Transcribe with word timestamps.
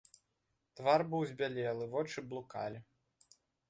Твар 0.79 1.05
быў 1.13 1.21
збялелы, 1.33 1.85
вочы 1.95 2.19
блукалі. 2.35 2.79